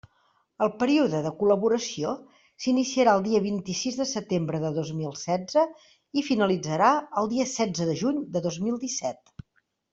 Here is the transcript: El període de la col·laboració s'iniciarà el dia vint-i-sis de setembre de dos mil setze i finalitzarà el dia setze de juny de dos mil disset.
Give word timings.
El 0.65 0.69
període 0.83 1.11
de 1.17 1.25
la 1.25 1.33
col·laboració 1.41 2.13
s'iniciarà 2.65 3.13
el 3.17 3.21
dia 3.27 3.43
vint-i-sis 3.45 4.01
de 4.01 4.09
setembre 4.13 4.63
de 4.65 4.73
dos 4.79 4.91
mil 5.03 5.15
setze 5.27 5.67
i 6.23 6.27
finalitzarà 6.33 6.91
el 7.23 7.33
dia 7.37 7.49
setze 7.57 7.91
de 7.93 7.99
juny 8.05 8.21
de 8.39 8.47
dos 8.51 8.63
mil 8.69 8.85
disset. 8.89 9.35